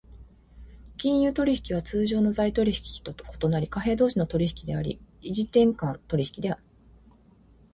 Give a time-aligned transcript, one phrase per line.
[0.97, 6.63] 金融取引は通常の財取引と異なり、貨幣同士の取引であり、異時点間取引である。